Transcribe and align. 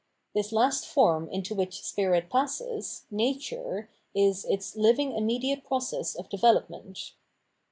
* 0.19 0.33
This 0.33 0.51
last 0.51 0.87
form 0.87 1.29
into 1.29 1.53
which 1.53 1.83
Spirit 1.83 2.27
passes. 2.31 3.05
Nature, 3.11 3.87
is 4.15 4.45
its 4.45 4.75
living 4.75 5.11
immediate 5.15 5.63
process 5.63 6.15
of 6.15 6.27
development. 6.27 7.13